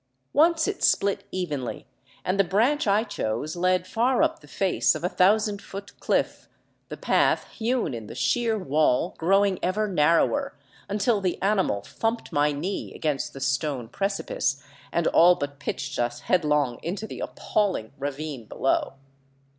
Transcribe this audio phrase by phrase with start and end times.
[0.33, 1.85] Once it split evenly,
[2.25, 6.49] and the branch I chose led far up the face of a thousand foot cliff,
[6.89, 10.57] the path hewn in the sheer wall growing ever narrower,
[10.89, 16.21] until the animal thumped my knee against the stone precipice and all but pitched us
[16.21, 18.93] headlong into the appalling ravine below.